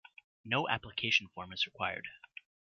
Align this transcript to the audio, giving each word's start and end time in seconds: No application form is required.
No 0.43 0.67
application 0.67 1.27
form 1.27 1.53
is 1.53 1.67
required. 1.67 2.07